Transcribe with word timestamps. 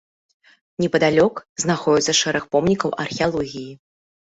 Непадалёк 0.83 1.35
знаходзяцца 1.65 2.17
шэраг 2.23 2.43
помнікаў 2.57 2.99
археалогіі. 3.07 3.71